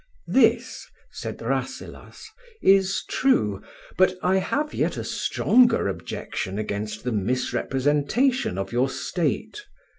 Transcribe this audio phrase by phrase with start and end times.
[0.25, 2.27] "This," said Rasselas,
[2.59, 3.61] "is true;
[3.99, 9.61] but I have yet a stronger objection against the misrepresentation of your state.